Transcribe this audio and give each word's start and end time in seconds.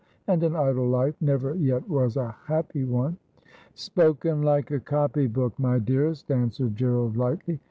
And 0.25 0.41
an 0.41 0.55
idle 0.55 0.87
life 0.89 1.13
never 1.21 1.53
yet 1.53 1.87
was 1.87 2.17
a 2.17 2.35
happy 2.45 2.85
one.'' 2.85 3.17
Spoken 3.75 4.41
like 4.41 4.71
a 4.71 4.79
copy 4.79 5.27
book, 5.27 5.53
my 5.59 5.77
dearest,' 5.77 6.31
answered 6.31 6.75
Gerald 6.75 7.15
lightly. 7.15 7.59